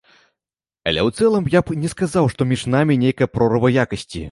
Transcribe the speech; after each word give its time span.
Але 0.91 1.01
ў 1.07 1.19
цэлым, 1.19 1.45
я 1.57 1.61
б 1.67 1.77
не 1.83 1.93
сказаў, 1.95 2.31
што 2.37 2.49
між 2.55 2.65
намі 2.77 2.99
нейкая 3.05 3.31
прорва 3.37 3.75
якасці. 3.87 4.19